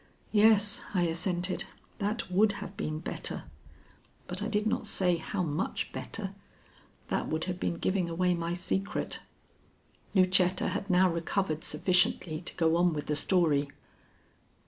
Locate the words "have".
2.53-2.75, 7.43-7.59